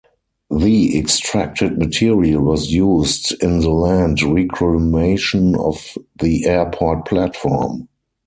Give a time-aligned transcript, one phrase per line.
[0.49, 7.87] The extracted material was used in the land reclamation of the airport platform.